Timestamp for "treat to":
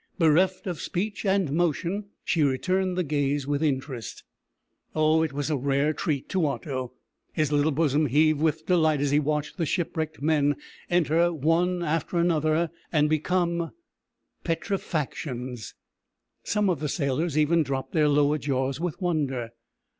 5.93-6.43